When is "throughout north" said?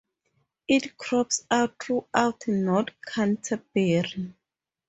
1.79-2.87